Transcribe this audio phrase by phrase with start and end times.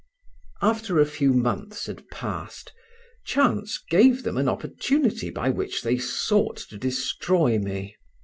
[0.63, 2.73] After a few months had passed,
[3.23, 7.95] chance gave them an opportunity by which they sought to destroy me.